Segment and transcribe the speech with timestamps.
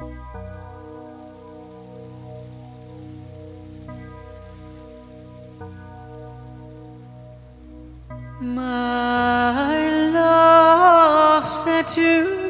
[0.00, 0.06] My
[10.12, 12.49] love said to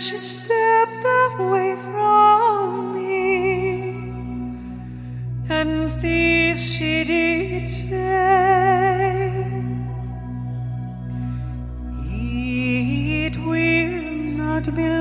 [0.00, 1.04] she stepped
[1.38, 3.90] away from me,
[5.50, 8.00] and this she did say,
[12.06, 14.02] It will
[14.38, 14.99] not be.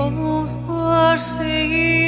[0.06, 2.05] como a.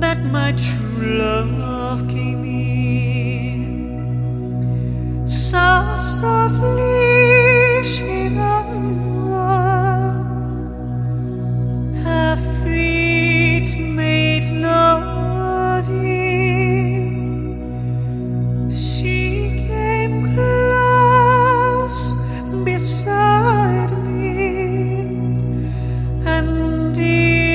[0.00, 3.56] that my true love came in
[5.26, 6.81] so softly.